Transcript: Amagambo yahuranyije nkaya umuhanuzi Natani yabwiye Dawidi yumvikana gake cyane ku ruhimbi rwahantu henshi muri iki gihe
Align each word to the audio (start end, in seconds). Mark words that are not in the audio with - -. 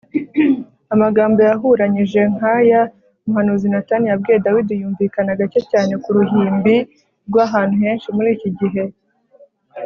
Amagambo 0.93 1.39
yahuranyije 1.49 2.21
nkaya 2.33 2.81
umuhanuzi 3.25 3.67
Natani 3.73 4.05
yabwiye 4.07 4.37
Dawidi 4.45 4.73
yumvikana 4.81 5.31
gake 5.39 5.61
cyane 5.71 5.91
ku 6.03 6.09
ruhimbi 6.17 6.75
rwahantu 7.27 7.75
henshi 7.83 8.07
muri 8.15 8.29
iki 8.37 8.49
gihe 8.59 8.83